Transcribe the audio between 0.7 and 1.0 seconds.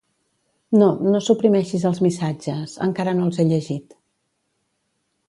No,